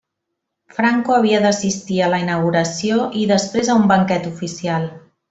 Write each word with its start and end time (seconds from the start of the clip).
Franco 0.77 1.17
havia 1.17 1.41
d'assistir 1.43 1.99
a 2.05 2.09
la 2.13 2.21
inauguració 2.23 2.97
i 3.21 3.27
després 3.33 3.71
a 3.75 3.81
un 3.83 3.89
banquet 3.93 4.31
oficial. 4.35 4.89